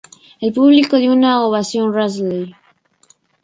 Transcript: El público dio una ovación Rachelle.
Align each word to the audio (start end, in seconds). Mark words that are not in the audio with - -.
El 0.39 0.51
público 0.51 0.97
dio 0.97 1.13
una 1.13 1.43
ovación 1.45 1.93
Rachelle. 1.93 2.55